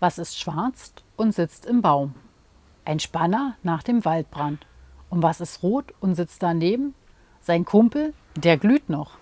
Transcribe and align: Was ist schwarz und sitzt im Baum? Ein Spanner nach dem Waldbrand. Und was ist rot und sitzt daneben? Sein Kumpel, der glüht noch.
Was 0.00 0.18
ist 0.18 0.38
schwarz 0.38 0.92
und 1.16 1.34
sitzt 1.34 1.66
im 1.66 1.82
Baum? 1.82 2.14
Ein 2.84 3.00
Spanner 3.00 3.56
nach 3.64 3.82
dem 3.82 4.04
Waldbrand. 4.04 4.64
Und 5.10 5.24
was 5.24 5.40
ist 5.40 5.64
rot 5.64 5.92
und 5.98 6.14
sitzt 6.14 6.40
daneben? 6.42 6.94
Sein 7.40 7.64
Kumpel, 7.64 8.14
der 8.36 8.58
glüht 8.58 8.88
noch. 8.88 9.18